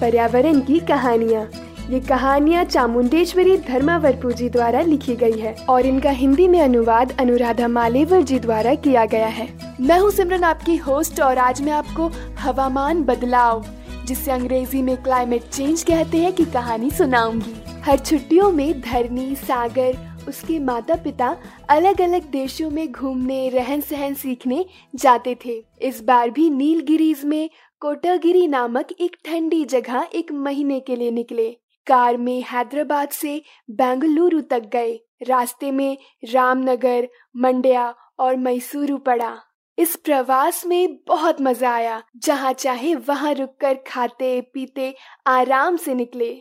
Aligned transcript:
पर्यावरण 0.00 0.60
की 0.60 0.78
कहानियाँ। 0.80 1.48
ये 1.90 2.00
कहानियाँ 2.00 2.64
चामुंडेश्वरी 2.64 3.56
धर्मावरपू 3.56 4.30
जी 4.30 4.48
द्वारा 4.48 4.80
लिखी 4.80 5.14
गई 5.16 5.38
है 5.40 5.54
और 5.68 5.86
इनका 5.86 6.10
हिंदी 6.10 6.48
में 6.48 6.60
अनुवाद 6.60 7.12
अनुराधा 7.20 7.68
मालेवर 7.68 8.22
जी 8.22 8.38
द्वारा 8.38 8.74
किया 8.74 9.04
गया 9.04 9.26
है। 9.26 9.48
मैं 9.80 9.98
हूँ 9.98 10.10
सिमरन, 10.10 10.44
आपकी 10.44 10.76
होस्ट, 10.76 11.20
और 11.20 11.38
आज 11.38 11.60
मैं 11.62 11.72
आपको 11.72 12.10
हवामान 12.38 13.02
बदलाव, 13.02 13.64
जिसे 14.06 14.30
अंग्रेज़ी 14.30 14.82
में 14.82 14.96
क्लाइमेट 14.96 15.42
चेंज 15.42 15.82
कहते 15.82 16.18
हैं, 16.18 16.32
की 16.32 16.44
कहानी 16.44 16.90
सुनाऊँगी। 16.90 17.54
हर 17.84 17.98
छुट्टियों 17.98 18.50
में 18.52 18.80
धरनी, 18.80 19.34
सागर, 19.34 19.96
उसके 20.28 20.58
माता 20.58 20.94
पिता 20.94 21.36
अलग 21.68 22.00
अलग 22.00 22.22
देशों 22.22 22.70
में 22.70 22.92
घूमने 22.92 23.48
रहन 23.48 23.80
सहन 23.80 24.14
सीखने 24.14 24.64
जाते 24.94 25.36
थे। 25.46 25.52
इस 25.82 26.02
बार 26.04 26.30
भी 26.30 26.48
नीलगिरीज 26.50 27.24
में 27.24 27.48
कोटागिरी 27.82 28.46
नामक 28.46 28.92
एक 29.00 29.16
ठंडी 29.24 29.64
जगह 29.64 30.06
एक 30.14 30.32
महीने 30.32 30.80
के 30.80 30.96
लिए 30.96 31.10
निकले। 31.10 31.50
कार 31.86 32.16
में 32.16 32.42
हैदराबाद 32.42 33.08
से 33.08 33.42
बेंगलुरु 33.70 34.40
तक 34.40 34.60
गए। 34.60 34.94
रास्ते 35.22 35.70
में 35.70 35.98
रामनगर, 36.24 37.08
मंड्या 37.36 37.94
और 38.18 38.36
मैसूरू 38.36 38.96
पड़ा। 38.98 39.36
इस 39.78 39.96
प्रवास 39.96 40.66
में 40.66 40.98
बहुत 41.08 41.40
मज़ा 41.40 41.72
आया। 41.72 42.02
जहाँ 42.16 42.52
चाहे 42.52 42.94
वहाँ 42.94 43.34
रुककर 43.34 43.74
खाते, 43.86 44.40
पीते, 44.40 44.94
आराम 45.26 45.76
से 45.76 45.94
निकले। 45.94 46.32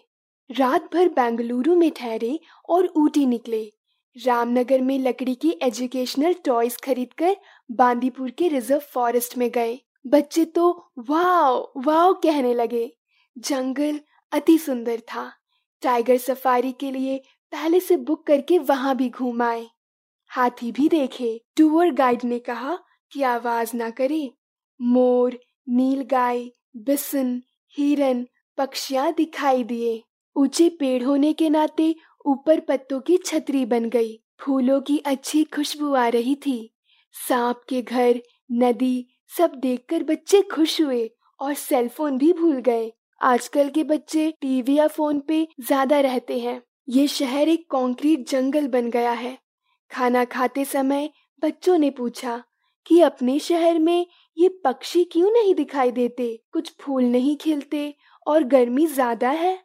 रात 0.50 0.90
भर 0.94 1.09
बेंगलुरु 1.09 1.76
में 1.76 1.92
ठहरे 1.92 2.40
और 2.70 2.92
ऊटी 2.98 3.26
निकले। 3.26 3.66
रामनगर 4.16 4.81
में 4.81 5.00
लकड़ी 5.00 5.36
की 5.36 5.59
एजुकेशनल 5.64 6.34
टॉयज 6.46 6.78
खरीदकर 6.81 7.36
बांदीपुर 7.72 8.31
के 8.31 8.48
रिज़र्व 8.48 8.81
फॉरेस्ट 8.94 9.38
में 9.38 9.50
गए। 9.50 9.80
बच्चे 10.08 10.45
तो 10.45 10.92
वाव 11.00 11.72
वाव 11.78 12.14
कहने 12.14 12.53
लगे। 12.53 12.98
जंगल 13.38 14.00
अति 14.31 14.58
सुंदर 14.58 15.00
था। 15.00 15.31
टाइगर 15.81 16.17
सफारी 16.17 16.72
के 16.72 16.92
लिए 16.92 17.22
पहले 17.52 17.80
से 17.80 17.97
बुक 17.97 18.28
करके 18.28 18.59
वहाँ 18.59 18.95
भी 18.95 19.09
घूम 19.09 19.42
आए। 19.42 19.67
हाथी 20.28 20.72
भी 20.72 20.89
देखे। 20.89 21.42
टूर 21.58 21.92
गाइड 21.92 22.23
ने 22.23 22.39
कहा 22.39 22.78
कि 23.12 23.22
आवाज़ 23.22 23.78
ना 23.78 23.89
करे। 23.89 24.31
मोर, 24.81 25.39
नीलगाय, 25.70 26.50
बिसन, 26.78 27.42
हिरन, 27.78 28.28
पक्षियाँ 28.58 29.14
दिखाई 29.14 29.64
दिए। 29.64 30.03
ऊँचे 30.36 30.69
पेड़ 30.69 31.03
होने 31.03 31.34
के 31.34 31.50
नाते 31.50 31.95
ऊपर 32.25 32.59
पत्तों 32.59 33.00
की 33.02 33.17
छतरी 33.17 33.66
बन 33.66 33.90
गई। 33.90 34.23
फूलों 34.40 34.81
की 34.81 34.97
अच्छी 34.97 35.44
खुशबू 35.44 35.94
आ 35.94 36.08
रही 36.08 36.36
थी। 36.36 36.75
सांप 37.28 37.62
के 37.69 37.81
घर, 37.81 38.22
नदी 38.52 39.15
सब 39.31 39.52
देखकर 39.56 40.04
बच्चे 40.04 40.42
खुश 40.42 40.81
हुए 40.81 41.09
और 41.40 41.54
सेलफोन 41.54 42.18
भी 42.18 42.31
भूल 42.34 42.59
गए। 42.62 42.92
आजकल 43.22 43.70
के 43.70 43.84
बच्चे 43.84 44.30
टीवी 44.42 44.78
या 44.78 44.88
फ़ोन 44.88 45.20
पे 45.20 45.48
ज़्यादा 45.62 46.00
रहते 46.00 46.40
हैं। 46.40 46.62
ये 46.90 47.08
शहर 47.08 47.50
एक 47.50 47.66
कंक्रीट 47.72 48.30
जंगल 48.30 48.68
बन 48.68 48.90
गया 48.90 49.12
है। 49.12 49.38
खाना 49.92 50.23
खाते 50.26 50.66
समय 50.66 51.09
बच्चों 51.44 51.78
ने 51.78 51.90
पूछा 51.90 52.41
कि 52.86 53.00
अपने 53.02 53.38
शहर 53.40 53.80
में 53.80 54.06
ये 54.38 54.50
पक्षी 54.66 55.03
क्यों 55.03 55.31
नहीं 55.31 55.53
दिखाई 55.56 55.92
देते? 55.92 56.40
कुछ 56.53 56.74
फूल 56.81 57.03
नहीं 57.03 57.36
खिलते 57.38 57.94
और 58.28 58.44
गर्मी 58.44 58.86
ज़्यादा 58.88 59.30
है? 59.30 59.57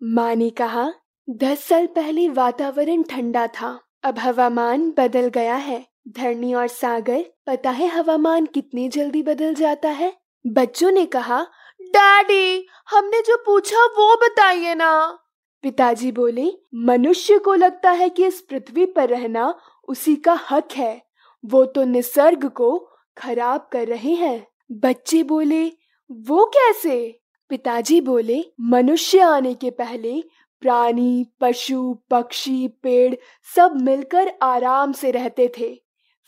माँ 0.00 0.34
ने 0.34 0.50
कहा, 0.50 0.92
दस 1.28 1.64
साल 1.64 1.86
पहले 1.86 2.28
वातावरण 2.28 3.02
ठंडा 3.02 3.46
था। 3.46 3.78
अब 4.04 4.18
हवामान 4.18 4.90
बदल 4.98 5.28
गया 5.28 5.54
है। 5.56 5.84
धरनी 6.08 6.54
और 6.54 6.66
सागर, 6.66 7.24
पता 7.46 7.70
है 7.70 7.86
हवामान 7.86 8.46
कितनी 8.46 8.88
जल्दी 8.88 9.22
बदल 9.22 9.54
जाता 9.54 9.88
है? 9.88 10.16
बच्चों 10.46 10.90
ने 10.90 11.06
कहा, 11.06 11.46
डैडी, 11.80 12.66
हमने 12.90 13.20
जो 13.20 13.42
पूछा 13.46 13.84
वो 13.84 14.16
बताइए 14.16 14.74
ना। 14.74 15.18
पिताजी 15.62 16.12
बोले, 16.12 16.52
मनुष्य 16.74 17.38
को 17.38 17.54
लगता 17.54 17.90
है 17.90 18.08
कि 18.08 18.26
इस 18.26 18.40
पृथ्वी 18.40 18.86
पर 18.86 19.08
रहना 19.08 19.58
उसी 19.88 20.16
का 20.16 20.40
हक 20.50 20.68
है। 20.72 21.02
वो 21.44 21.64
तो 21.64 21.84
निसर्ग 21.84 22.48
को 22.48 22.88
खराब 23.18 23.68
कर 23.72 23.88
रहे 23.88 24.12
हैं। 24.12 24.46
बच्चे 24.72 25.22
बोले, 25.22 25.72
वो 26.12 26.44
कैसे? 26.44 27.20
पिताजी 27.48 28.00
बोले, 28.00 28.44
मनुष्य 28.60 29.20
आने 29.20 29.54
के 29.54 29.70
पहले 29.70 30.24
प्राणी, 30.60 31.26
पशु, 31.40 31.98
पक्षी, 32.10 32.68
पेड़ 32.68 33.14
सब 33.56 33.80
मिलकर 33.80 34.32
आराम 34.42 34.92
से 34.92 35.10
रहते 35.10 35.52
थे। 35.58 35.83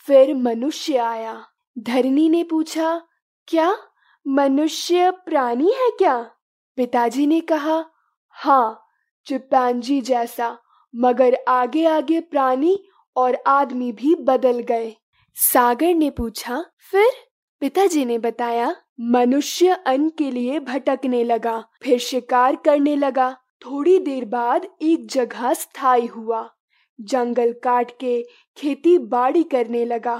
फिर 0.07 0.35
मनुष्य 0.35 0.97
आया। 0.97 1.45
धरनी 1.79 2.29
ने 2.29 2.43
पूछा, 2.43 3.01
क्या 3.47 3.77
मनुष्य 4.27 5.11
प्राणी 5.11 5.71
है 5.71 5.89
क्या? 5.97 6.31
पिताजी 6.75 7.27
ने 7.27 7.41
कहा 7.41 7.85
हाँ 8.29 8.83
चिपैंजी 9.25 10.01
जैसा, 10.01 10.57
मगर 10.95 11.37
आगे 11.47 11.85
आगे 11.85 12.19
प्राणी 12.19 12.87
और 13.15 13.43
आदमी 13.47 13.91
भी 13.91 14.15
बदल 14.15 14.59
गए। 14.59 14.95
सागर 15.35 15.93
ने 15.93 16.09
पूछा, 16.09 16.65
फिर? 16.91 17.09
पिताजी 17.59 18.05
ने 18.05 18.19
बताया, 18.19 18.75
मनुष्य 19.01 19.83
अन्न 19.87 20.09
के 20.09 20.31
लिए 20.31 20.59
भटकने 20.59 21.23
लगा, 21.23 21.63
फिर 21.83 21.99
शिकार 21.99 22.55
करने 22.55 22.95
लगा। 22.95 23.37
थोड़ी 23.65 23.99
देर 23.99 24.25
बाद 24.25 24.67
एक 24.81 25.07
जगह 25.09 25.53
स्थायी 25.53 26.05
हुआ। 26.05 26.49
जंगल 26.99 27.53
काट 27.53 27.91
के 27.91 28.21
खेती 28.57 28.97
बाड़ी 28.97 29.43
करने 29.43 29.85
लगा। 29.85 30.15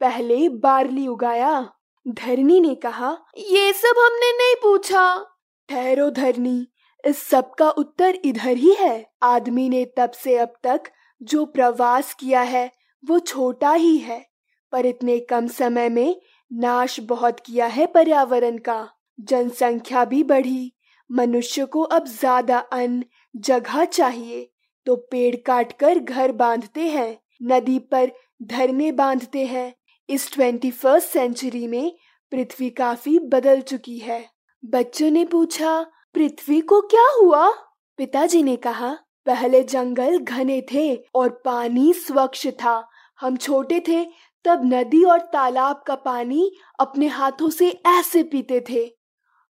पहले 0.00 0.48
बारली 0.48 1.06
उगाया। 1.06 1.72
धरनी 2.06 2.60
ने 2.60 2.74
कहा, 2.74 3.16
ये 3.38 3.72
सब 3.72 3.98
हमने 3.98 4.32
नहीं 4.32 4.54
पूछा। 4.54 5.24
ठहरो 5.68 6.10
धरनी, 6.10 6.66
इस 7.04 7.22
सब 7.22 7.54
का 7.54 7.70
उत्तर 7.70 8.18
इधर 8.24 8.56
ही 8.56 8.74
है। 8.74 9.06
आदमी 9.22 9.68
ने 9.68 9.84
तब 9.96 10.10
से 10.10 10.36
अब 10.36 10.54
तक 10.62 10.90
जो 11.22 11.44
प्रवास 11.44 12.14
किया 12.14 12.40
है, 12.40 12.70
वो 13.04 13.18
छोटा 13.18 13.72
ही 13.72 13.96
है। 13.98 14.26
पर 14.72 14.86
इतने 14.86 15.18
कम 15.20 15.46
समय 15.46 15.88
में 15.88 16.20
नाश 16.52 17.00
बहुत 17.00 17.40
किया 17.40 17.66
है 17.66 17.86
पर्यावरण 17.86 18.58
का। 18.58 18.88
जनसंख्या 19.20 20.04
भी 20.04 20.22
बढ़ी। 20.24 20.72
मनुष्य 21.10 21.64
को 21.64 21.82
अब 21.82 22.06
ज़्यादा 22.06 22.58
अन्न 22.58 23.04
जगह 23.36 23.84
चाहिए। 23.84 24.51
तो 24.86 24.96
पेड़ 24.96 25.36
काट 25.36 25.72
कर 25.72 25.98
घर 25.98 26.32
बांधते 26.32 26.80
हैं, 26.80 27.18
नदी 27.42 27.78
पर 27.78 28.12
धरने 28.42 28.92
बांधते 28.92 29.46
हैं। 29.46 29.74
इस 30.10 30.32
ट्वेंटी 30.32 30.70
फ़र्स्ट 30.70 31.08
सेंचुरी 31.08 31.66
में 31.66 31.96
पृथ्वी 32.30 32.70
काफ़ी 32.70 33.18
बदल 33.18 33.60
चुकी 33.60 33.98
है। 33.98 34.30
बच्चों 34.64 35.10
ने 35.10 35.24
पूछा, 35.24 35.86
पृथ्वी 36.14 36.60
को 36.60 36.80
क्या 36.80 37.06
हुआ? 37.20 37.50
पिताजी 37.96 38.42
ने 38.42 38.56
कहा, 38.56 38.98
पहले 39.26 39.62
जंगल 39.62 40.18
घने 40.18 40.66
थे 40.72 40.96
और 41.14 41.42
पानी 41.44 41.92
स्वच्छ 41.92 42.48
था। 42.48 42.88
हम 43.20 43.36
छोटे 43.36 43.80
थे, 43.88 44.04
तब 44.44 44.60
नदी 44.64 45.04
और 45.04 45.20
तालाब 45.20 45.84
का 45.86 45.94
पानी 45.94 46.52
अपने 46.80 47.06
हाथों 47.06 47.50
से 47.50 47.80
ऐसे 47.86 48.22
पीते 48.22 48.64
थे। 48.70 48.96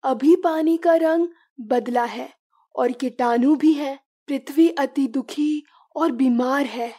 अभी 0.02 0.36
पानी 0.36 0.76
का 0.76 0.94
रंग 0.94 1.28
बदला 1.60 2.04
है 2.04 2.32
और 2.77 2.92
कीटाणु 2.92 3.56
भी 3.56 3.72
है। 3.72 4.03
पृथ्वी 4.28 4.68
अति 4.71 5.06
दुखी 5.06 5.62
और 5.97 6.12
बीमार 6.12 6.66
है। 6.66 6.92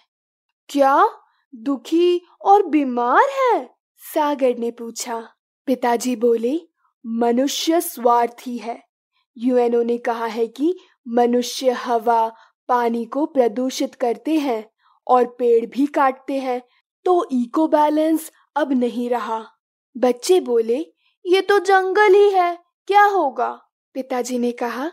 क्या 0.70 1.08
दुखी 1.54 2.22
और 2.42 2.66
बीमार 2.66 3.30
है? 3.32 3.70
सागर 4.14 4.58
ने 4.58 4.72
पूछा। 4.72 5.20
पिताजी 5.68 6.16
बोले, 6.16 6.60
मनुष्य 7.06 7.82
स्वार्थी 7.82 8.58
है। 8.58 8.82
यूएनओ 9.38 9.82
ने 9.84 9.98
कहा 9.98 10.26
है 10.26 10.48
कि 10.48 10.76
मनुष्य 11.08 11.72
हवा, 11.72 12.32
पानी 12.68 13.06
को 13.06 13.26
प्रदूषित 13.26 13.96
करते 13.96 14.36
हैं 14.40 14.64
और 15.08 15.26
पेड़ 15.40 15.66
भी 15.66 15.86
काटते 15.86 16.40
हैं 16.40 16.62
तो 17.06 17.28
इको 17.32 17.68
बैलेंस 17.68 18.32
अब 18.56 18.72
नहीं 18.74 19.10
रहा। 19.10 19.44
बच्चे 19.96 20.40
बोले, 20.40 20.78
ये 21.26 21.42
तो 21.42 21.60
जंगल 21.60 22.14
ही 22.14 22.30
है, 22.32 22.58
क्या 22.88 23.04
होगा? 23.04 23.50
पिताजी 23.96 24.38
ने 24.40 24.52
कहा 24.52 24.92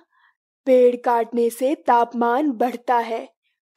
पेड़ 0.66 0.96
काटने 0.96 1.48
से 1.50 1.74
तापमान 1.86 2.50
बढ़ता 2.52 2.98
है। 2.98 3.28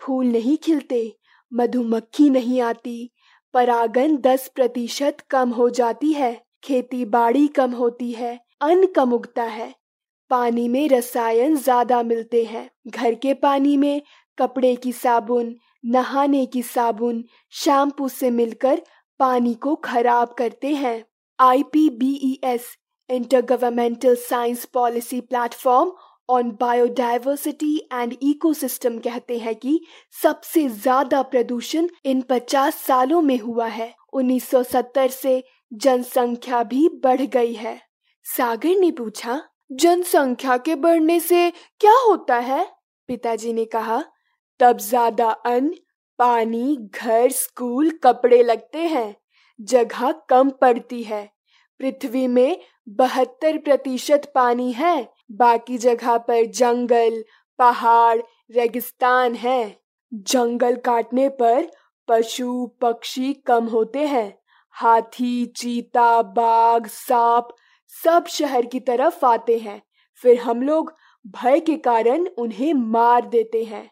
फूल 0.01 0.25
नहीं 0.27 0.57
खिलते, 0.57 1.13
मधुमक्खी 1.51 2.29
नहीं 2.29 2.61
आती 2.61 3.11
परागन 3.53 4.15
दस 4.17 4.47
प्रतिशत 4.55 5.21
कम 5.29 5.49
हो 5.49 5.69
जाती 5.69 6.11
है, 6.13 6.41
खेती 6.63 7.03
बाड़ी 7.07 7.47
कम 7.47 7.71
होती 7.71 8.11
है, 8.11 8.39
अन्न 8.61 8.85
कम 8.85 9.13
उगता 9.13 9.43
है। 9.43 9.73
पानी 10.31 10.67
में 10.67 10.87
रसायन 10.89 11.55
ज़्यादा 11.55 12.01
मिलते 12.03 12.43
हैं, 12.43 12.69
घर 12.87 13.15
के 13.15 13.33
पानी 13.35 13.75
में 13.77 14.01
कपड़े 14.37 14.75
की 14.75 14.91
साबुन, 14.93 15.55
नहाने 15.85 16.45
की 16.45 16.61
साबुन, 16.63 17.23
शैम्पू 17.53 18.07
से 18.09 18.31
मिलकर 18.31 18.81
पानी 19.19 19.53
को 19.53 19.75
खराब 19.75 20.33
करते 20.33 20.73
हैं। 20.75 21.03
I 21.39 21.63
P 21.63 21.89
B 21.89 22.13
E 22.23 22.39
S 22.43 22.67
intergovernmental 23.45 24.15
science 24.19 24.65
policy 24.65 25.21
platform 25.21 25.91
on 26.29 26.51
biodiversity 26.51 27.89
and 27.93 28.15
ecosystem 28.21 28.97
कहते 28.99 29.37
हैं 29.37 29.55
कि 29.55 29.81
सबसे 30.21 30.69
ज़्यादा 30.69 31.21
प्रदूषण 31.21 31.87
इन 32.05 32.21
50 32.21 32.75
सालों 32.75 33.21
में 33.21 33.39
हुआ 33.39 33.67
है। 33.67 33.95
1970 34.13 35.09
से 35.09 35.43
जनसंख्या 35.73 36.63
भी 36.63 36.89
बढ़ 36.89 37.21
गई 37.21 37.53
है। 37.53 37.81
सागर 38.23 38.79
ने 38.79 38.91
पूछा, 38.91 39.41
जनसंख्या 39.71 40.57
के 40.57 40.75
बढ़ने 40.75 41.19
से 41.19 41.51
क्या 41.51 41.93
होता 42.07 42.35
है? 42.35 42.75
पिताजी 43.07 43.53
ने 43.53 43.65
कहा, 43.65 44.03
तब 44.59 44.77
ज़्यादा 44.77 45.29
अन्न, 45.29 45.75
पानी, 46.19 46.75
घर, 46.75 47.31
स्कूल, 47.31 47.91
कपड़े 48.03 48.43
लगते 48.43 48.77
हैं। 48.77 49.15
जगह 49.61 50.11
कम 50.11 50.49
पड़ती 50.49 51.03
है। 51.03 51.31
पृथ्वी 51.79 52.27
में 52.27 52.59
बहत्तर 52.89 53.57
प्रतिशत 53.57 54.31
पानी 54.35 54.71
है। 54.71 55.14
बाकी 55.31 55.77
जगह 55.77 56.17
पर 56.17 56.45
जंगल, 56.45 57.25
पहाड़, 57.59 58.21
रेगिस्तान 58.51 59.35
है। 59.35 59.79
जंगल 60.13 60.75
काटने 60.75 61.29
पर 61.29 61.71
पशु, 62.07 62.67
पक्षी 62.81 63.33
कम 63.33 63.65
होते 63.65 63.99
हैं। 63.99 64.39
हाथी, 64.71 65.45
चीता, 65.45 66.21
बाघ, 66.21 66.87
सांप 66.87 67.47
सब 68.03 68.25
शहर 68.25 68.65
की 68.65 68.79
तरफ़ 68.79 69.25
आते 69.25 69.57
हैं। 69.57 69.81
फिर 70.15 70.39
हम 70.39 70.61
लोग 70.61 70.95
भय 71.27 71.59
के 71.59 71.77
कारण 71.77 72.27
उन्हें 72.37 72.73
मार 72.73 73.25
देते 73.25 73.63
हैं। 73.63 73.91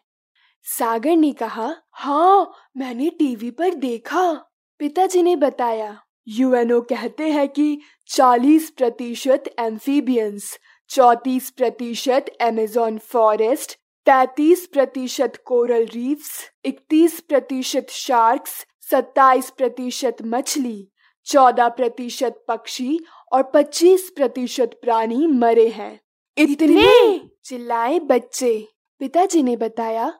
सागर 0.62 1.16
ने 1.16 1.32
कहा 1.32 1.76
हाँ 1.92 2.52
मैंने 2.76 3.10
टीवी 3.10 3.50
पर 3.50 3.74
देखा। 3.74 4.32
पिताजी 4.78 5.22
ने 5.22 5.36
बताया, 5.36 6.02
यूएनओ 6.28 6.80
कहते 6.80 7.28
हैं 7.28 7.48
कि 7.48 7.80
40 8.08 8.70
प्रतिशत 8.70 9.44
एम्फीबियंस 9.58 10.58
चौतीस 10.88 11.50
प्रतिशत 11.50 12.24
एमेजोन 12.40 12.98
फॉरेस्ट 12.98 13.78
तैतीस 14.06 14.66
प्रतिशत 14.66 15.32
कोरल 15.44 15.84
रीफ्स 15.84 16.30
इकतीस 16.64 17.20
प्रतिशत 17.20 17.86
शार्क्स 17.90 18.66
सत्ताईस 18.90 19.50
प्रतिशत 19.50 20.16
मछली 20.22 20.90
चौदह 21.26 21.68
प्रतिशत 21.68 22.44
पक्षी 22.48 22.98
और 23.32 23.42
पच्चीस 23.42 24.12
प्रतिशत 24.16 24.78
प्राणी 24.82 25.26
मरे 25.26 25.68
हैं। 25.68 26.00
इतने 26.36 27.18
चिल्लाए 27.44 27.98
बच्चे। 27.98 28.68
पिताजी 28.98 29.42
ने 29.42 29.56
बताया 29.56 30.12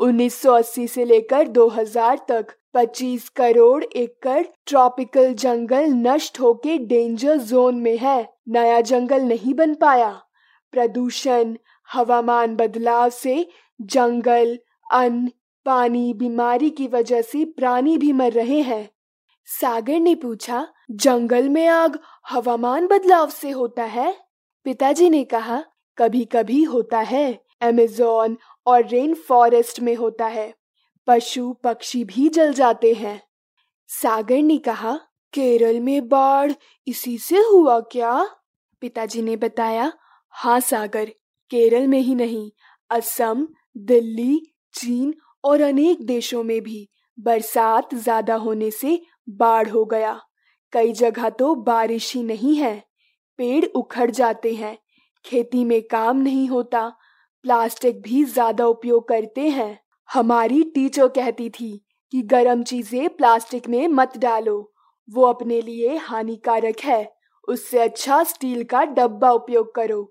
1980 0.00 0.88
से 0.88 1.04
लेकर 1.04 1.48
2000 1.48 2.18
तक 2.28 2.46
25 2.76 3.28
करोड़ 3.28 3.84
एकड़ 3.84 4.42
ट्रॉपिकल 4.66 5.34
जंगल 5.34 5.84
नष्ट 5.84 6.40
होके 6.40 6.78
डेंजर 6.78 7.36
जोन 7.36 7.74
में 7.74 7.98
है। 7.98 8.34
नया 8.48 8.80
जंगल 8.80 9.22
नहीं 9.22 9.54
बन 9.54 9.74
पाया। 9.74 10.22
प्रदूषण, 10.72 11.56
हवामान 11.92 12.56
बदलाव 12.56 13.10
से 13.10 13.48
जंगल, 13.80 14.58
अन्न, 14.92 15.30
पानी, 15.64 16.14
बीमारी 16.14 16.70
की 16.70 16.86
वजह 16.86 17.22
से 17.22 17.44
प्राणी 17.44 17.98
भी 17.98 18.12
मर 18.12 18.32
रहे 18.32 18.60
हैं। 18.60 18.90
सागर 19.46 20.00
ने 20.00 20.14
पूछा, 20.14 20.68
जंगल 20.90 21.48
में 21.48 21.66
आग 21.66 21.98
हवामान 22.30 22.86
बदलाव 22.86 23.30
से 23.30 23.50
होता 23.50 23.84
है? 23.84 24.16
पिताजी 24.64 25.10
ने 25.10 25.24
कहा 25.24 25.64
कभी 25.98 26.24
कभी 26.24 26.62
होता 26.62 26.98
है। 26.98 27.44
अमेजोन 27.60 28.38
और 28.66 28.86
रेन 28.86 29.14
फॉरेस्ट 29.14 29.80
में 29.80 29.94
होता 29.94 30.26
है। 30.26 30.65
पशु 31.08 31.52
पक्षी 31.64 32.04
भी 32.04 32.28
जल 32.28 32.52
जाते 32.52 32.92
हैं। 32.94 33.20
सागर 33.90 34.42
ने 34.42 34.56
कहा, 34.58 34.96
केरल 35.34 35.80
में 35.80 36.08
बाढ़, 36.08 36.52
इसी 36.86 37.16
से 37.18 37.38
हुआ 37.42 37.78
क्या? 37.92 38.22
पिताजी 38.82 39.22
ने 39.22 39.36
बताया 39.36 39.92
हाँ 40.34 40.58
सागर, 40.60 41.04
केरल 41.50 41.86
में 41.86 42.00
ही 42.00 42.14
नहीं, 42.14 42.50
असम, 42.90 43.46
दिल्ली, 43.76 44.40
चीन 44.74 45.14
और 45.44 45.60
अनेक 45.60 46.04
देशों 46.06 46.42
में 46.42 46.60
भी 46.60 46.88
बरसात 47.18 47.94
ज़्यादा 47.94 48.34
होने 48.34 48.70
से 48.70 49.00
बाढ़ 49.28 49.68
हो 49.68 49.84
गया। 49.84 50.20
कई 50.72 50.92
जगह 50.92 51.28
तो 51.30 51.54
बारिश 51.54 52.14
ही 52.14 52.22
नहीं 52.22 52.54
है, 52.56 52.76
पेड़ 53.38 53.64
उखड़ 53.66 54.10
जाते 54.10 54.54
हैं, 54.54 54.76
खेती 55.24 55.64
में 55.64 55.82
काम 55.82 56.16
नहीं 56.16 56.48
होता, 56.48 56.88
प्लास्टिक 57.44 58.00
भी 58.02 58.24
ज़्यादा 58.24 58.66
उपयोग 58.66 59.08
करते 59.08 59.48
हैं। 59.48 59.78
हमारी 60.08 60.62
टीचर 60.74 61.08
कहती 61.08 61.48
थी 61.50 61.70
कि 62.12 62.22
गर्म 62.24 62.62
चीज़ें 62.62 63.08
प्लास्टिक 63.08 63.68
में 63.68 63.86
मत 63.88 64.16
डालो। 64.18 64.72
वो 65.08 65.24
अपने 65.24 65.60
लिए 65.60 65.96
हानिकारक 65.98 66.80
है। 66.84 67.04
उससे 67.48 67.78
अच्छा 67.78 68.22
स्टील 68.24 68.62
का 68.64 68.84
डब्बा 68.84 69.30
उपयोग 69.30 69.74
करो। 69.74 70.02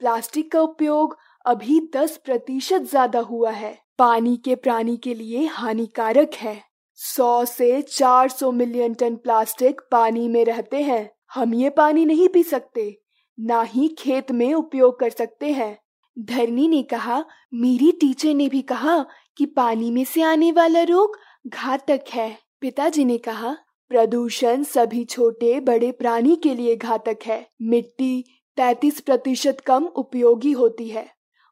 प्लास्टिक 0.00 0.50
का 0.52 0.60
उपयोग 0.60 1.16
अभी 1.44 1.80
दस 1.96 2.16
प्रतिशत 2.16 2.82
ज़्यादा 2.82 3.20
हुआ 3.20 3.50
है। 3.50 3.78
पानी 3.98 4.36
के 4.36 4.54
प्राणी 4.54 4.96
के 4.96 5.14
लिए 5.14 5.44
हानिकारक 5.46 6.34
है। 6.34 6.60
सौ 6.98 7.44
से 7.44 7.80
चार 7.82 8.28
सौ 8.28 8.50
मिलियन 8.52 8.94
टन 8.94 9.16
प्लास्टिक 9.16 9.80
पानी 9.90 10.26
में 10.28 10.44
रहते 10.44 10.82
हैं। 10.82 11.10
हम 11.34 11.54
ये 11.54 11.70
पानी 11.70 12.04
नहीं 12.04 12.28
पी 12.28 12.42
सकते, 12.42 12.96
ना 13.38 13.62
ही 13.62 13.88
खेत 13.98 14.32
में 14.32 14.52
उपयोग 14.54 14.98
कर 15.00 15.10
सकते 15.10 15.52
हैं। 15.52 15.76
धरनी 16.16 16.66
ने 16.68 16.82
कहा, 16.82 17.24
मेरी 17.54 17.90
टीचर 17.92 18.34
ने 18.34 18.48
भी 18.48 18.62
कहा 18.62 19.04
कि 19.40 19.46
पानी 19.46 19.90
में 19.90 20.04
से 20.04 20.22
आने 20.22 20.52
वाला 20.52 20.82
रोग 20.82 21.18
घातक 21.46 22.04
है। 22.10 22.38
पिताजी 22.60 23.04
ने 23.04 23.18
कहा, 23.18 23.56
प्रदूषण 23.88 24.62
सभी 24.62 25.04
छोटे, 25.04 25.60
बड़े 25.60 25.92
प्राणी 25.92 26.36
के 26.36 26.54
लिए 26.54 26.76
घातक 26.76 27.18
है। 27.26 27.50
मिट्टी 27.62 28.24
तैतीस 28.56 29.00
प्रतिशत 29.00 29.60
कम 29.60 29.84
उपयोगी 29.84 30.52
होती 30.52 30.88
है। 30.88 31.10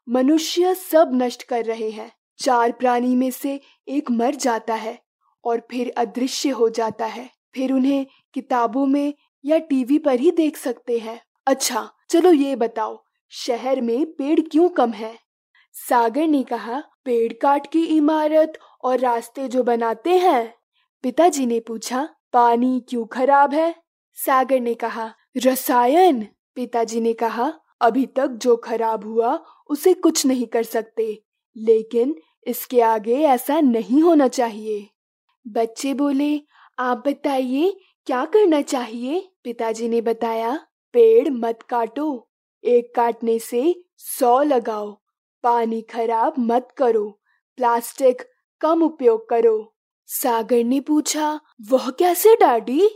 मनुष्य 0.09 0.75
सब 0.75 1.11
नष्ट 1.13 1.43
कर 1.43 1.65
रहे 1.65 1.89
हैं। 1.89 2.11
चार 2.39 2.71
प्राणी 2.71 3.15
में 3.15 3.31
से 3.31 3.59
एक 3.87 4.11
मर 4.11 4.35
जाता 4.35 4.73
है 4.73 4.99
और 5.45 5.67
फिर 5.71 5.93
अदृश्य 5.97 6.49
हो 6.49 6.69
जाता 6.69 7.05
है। 7.05 7.29
फिर 7.55 7.71
उन्हें 7.71 8.05
किताबों 8.33 8.85
में 8.85 9.13
या 9.45 9.57
टीवी 9.57 9.99
पर 9.99 10.19
ही 10.19 10.31
देख 10.31 10.57
सकते 10.57 10.99
हैं। 10.99 11.21
अच्छा 11.47 11.91
चलो 12.09 12.33
ये 12.33 12.55
बताओ, 12.55 13.03
शहर 13.29 13.81
में 13.81 14.05
पेड़ 14.05 14.39
क्यों 14.41 14.69
कम 14.69 14.91
है? 14.91 15.28
सागर 15.71 16.27
ने 16.27 16.43
कहा, 16.43 16.83
पेड़ 17.05 17.33
काट 17.33 17.67
की 17.71 17.85
इमारत 17.85 18.53
और 18.83 18.99
रास्ते 18.99 19.47
जो 19.47 19.63
बनाते 19.63 20.17
हैं? 20.17 20.55
पिताजी 21.03 21.45
ने 21.45 21.59
पूछा, 21.59 22.09
पानी 22.33 22.85
क्यों 22.89 23.05
खराब 23.05 23.53
है? 23.53 23.75
सागर 24.13 24.59
ने 24.59 24.73
कहा, 24.73 25.13
रसायन। 25.37 26.27
पिताजी 26.55 27.01
ने 27.01 27.13
कहा, 27.13 27.53
अभी 27.81 28.05
तक 28.05 28.27
जो 28.27 28.55
खराब 28.55 29.03
हुआ, 29.03 29.43
उसे 29.69 29.93
कुछ 29.93 30.25
नहीं 30.25 30.45
कर 30.45 30.63
सकते। 30.63 31.23
लेकिन 31.57 32.15
इसके 32.47 32.81
आगे 32.81 33.15
ऐसा 33.15 33.59
नहीं 33.59 34.01
होना 34.01 34.27
चाहिए। 34.27 34.89
बच्चे 35.47 35.93
बोले, 35.93 36.41
आप 36.79 37.03
बताइए, 37.07 37.79
क्या 38.05 38.25
करना 38.25 38.61
चाहिए? 38.61 39.31
पिताजी 39.43 39.89
ने 39.89 40.01
बताया, 40.01 40.67
पेड़ 40.93 41.29
मत 41.29 41.59
काटो। 41.61 42.29
एक 42.63 42.95
काटने 42.95 43.39
से 43.39 43.83
सौ 43.97 44.43
लगाओ। 44.43 45.01
पानी 45.43 45.81
खराब 45.81 46.33
मत 46.39 46.67
करो, 46.77 47.19
प्लास्टिक 47.57 48.21
कम 48.61 48.81
उपयोग 48.81 49.29
करो। 49.29 49.75
सागर 50.05 50.63
ने 50.63 50.79
पूछा, 50.79 51.39
वह 51.69 51.89
कैसे, 51.89 52.35
डैडी? 52.35 52.89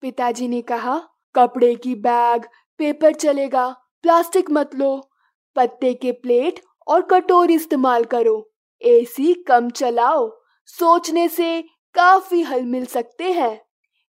पिताजी 0.00 0.48
ने 0.48 0.62
कहा, 0.62 1.08
कपड़े 1.34 1.74
की 1.74 1.94
बैग, 1.94 2.44
पेपर 2.78 3.14
चलेगा, 3.14 3.76
प्लास्टिक 4.02 4.50
मत 4.50 4.74
लो। 4.74 5.10
पत्ते 5.56 5.94
के 5.94 6.12
प्लेट 6.12 6.60
और 6.88 7.02
कटोरी 7.02 7.54
इस्तेमाल 7.54 8.04
करो। 8.04 8.50
एसी 8.82 9.34
कम 9.34 9.70
चलाओ, 9.70 10.40
सोचने 10.66 11.28
से 11.28 11.62
काफ़ी 11.94 12.42
हल 12.42 12.62
मिल 12.62 12.86
सकते 12.86 13.32
हैं। 13.32 13.60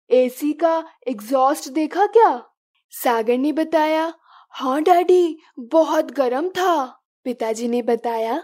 एसी 0.09 0.53
का 0.53 0.85
एग्जॉस्ट 1.07 1.69
देखा 1.69 2.05
क्या? 2.05 2.43
सागर 2.91 3.37
ने 3.37 3.51
बताया 3.51 4.13
हाँ 4.49 4.81
डैडी, 4.81 5.37
बहुत 5.59 6.11
गर्म 6.11 6.49
था। 6.49 6.96
पिताजी 7.27 7.67
ने 7.67 7.81
बताया, 7.81 8.41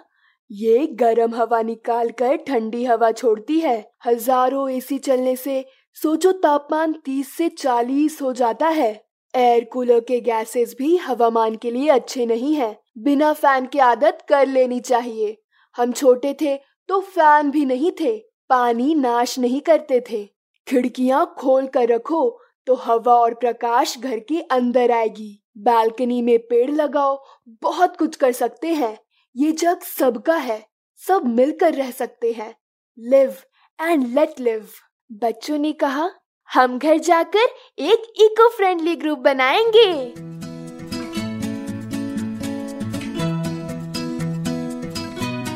ये 0.51 0.85
गर्म 0.95 1.35
हवा 1.35 1.61
निकाल 1.61 2.09
कर 2.11 2.35
ठंडी 2.47 2.83
हवा 2.85 3.11
छोड़ती 3.13 3.59
है। 3.59 3.77
हज़ारों 4.05 4.69
एसी 4.69 4.97
चलने 4.99 5.35
से 5.35 5.63
सोचो 5.97 6.31
तापमान 6.41 6.93
30 7.05 7.31
से 7.37 7.47
40 7.49 8.21
हो 8.21 8.33
जाता 8.33 8.67
है। 8.69 8.91
एयर 9.33 9.63
कूलर 9.63 9.99
के 9.99 10.19
गैसेस 10.21 10.75
भी 10.77 10.95
हवामान 10.97 11.55
के 11.55 11.71
लिए 11.71 11.89
अच्छे 11.89 12.25
नहीं 12.25 12.53
है। 12.55 12.75
बिना 12.99 13.31
फ़ैन 13.33 13.65
की 13.65 13.79
आदत 13.81 14.17
कर 14.29 14.47
लेनी 14.47 14.79
चाहिए। 14.81 15.37
हम 15.75 15.91
छोटे 15.93 16.35
थे 16.41 16.55
तो 16.89 16.99
फ़ैन 17.01 17.51
भी 17.51 17.65
नहीं 17.65 17.91
थे। 18.01 18.17
पानी 18.49 18.93
नाश 18.95 19.37
नहीं 19.39 19.61
करते 19.61 20.03
थे। 20.09 20.23
खिड़कियाँ 20.67 21.25
खोल 21.37 21.67
कर 21.67 21.87
रखो 21.89 22.29
तो 22.67 22.75
हवा 22.75 23.15
और 23.15 23.33
प्रकाश 23.33 23.97
घर 23.99 24.19
के 24.19 24.41
अंदर 24.51 24.91
आएगी। 24.91 25.42
बालकनी 25.57 26.21
में 26.21 26.39
पेड़ 26.39 26.71
लगाओ, 26.71 27.23
बहुत 27.63 27.97
कुछ 27.97 28.15
कर 28.15 28.31
सकते 28.31 28.67
हैं। 28.67 28.97
ये 29.35 29.51
जग 29.51 29.79
सबका 29.79 30.35
है, 30.35 30.67
सब 31.07 31.25
मिलकर 31.25 31.73
रह 31.73 31.91
सकते 31.91 32.31
हैं। 32.31 32.55
लिव 32.99 33.35
एंड 33.81 34.07
लेट 34.07 34.39
लिव 34.39 34.67
बच्चों 35.11 35.57
ने 35.57 35.71
कहा, 35.71 36.11
हम 36.53 36.79
घर 36.79 36.97
जाकर 36.97 37.47
एक 37.79 38.13
इको 38.15 38.49
फ्रेंडली 38.49 38.95
ग्रुप 38.95 39.19
बनाएँगे। 39.19 40.13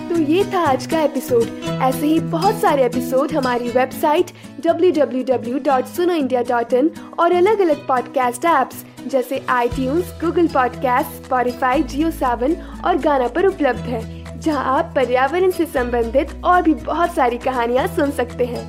तो 0.09 0.21
ये 0.21 0.53
था 0.53 0.59
आज 0.59 0.87
का 0.87 1.01
एपिसोड 1.01 1.43
ऐसे 1.83 2.07
ही 2.07 2.19
बहुत 2.19 2.55
सारे 2.55 2.85
एपिसोड 2.85 3.31
हमारी 3.31 3.69
वेबसाइट 3.69 4.25
www.sunoindia.in 4.61 6.89
और 7.19 7.31
अलग 7.31 7.59
अलग 7.59 7.87
पॉडकास्ट 7.87 8.45
ऐप्स 8.45 8.86
जैसे 9.05 9.45
आई 9.49 9.67
Google 9.67 10.47
podcast 10.47 11.23
Spotify 11.25 11.83
Jio 11.83 12.11
Saavn 12.11 12.55
और 12.85 12.97
गाना 12.97 13.27
पर 13.27 13.45
उपलब्ध 13.45 13.79
है, 13.79 14.39
जहाँ 14.39 14.63
आप 14.77 14.91
पर्यावरण 14.95 15.51
से 15.51 15.65
संबंधित 15.65 16.31
और 16.45 16.61
भी 16.61 16.73
बहुत 16.73 17.13
सारी 17.15 17.37
कहानियाँ 17.37 17.87
सुन 17.87 18.11
सकते 18.11 18.45
हैं। 18.45 18.65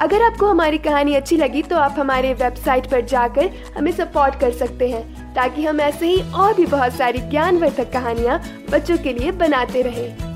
अगर 0.00 0.22
आपको 0.22 0.46
हमारी 0.46 0.78
कहानी 0.78 1.14
अच्छी 1.14 1.36
लगी 1.36 1.62
तो 1.62 1.76
आप 1.76 1.94
हमारे 1.98 2.32
वेबसाइट 2.34 2.90
पर 2.90 3.00
जाकर 3.00 3.50
हमें 3.76 3.92
सपोर्ट 3.92 4.40
कर 4.40 4.52
सकते 4.52 4.88
हैं, 4.90 5.34
ताकि 5.34 5.64
हम 5.64 5.80
ऐसे 5.80 6.06
ही 6.06 6.22
और 6.32 6.54
भी 6.54 6.66
बहुत 6.66 6.92
सारी 6.92 7.18
ज्ञानवर्धक 7.20 7.92
कहानियाँ 7.92 8.40
बच्चों 8.70 8.98
के 8.98 9.12
लिए 9.12 9.32
बनाते 9.32 9.82
रहें। 9.82 10.27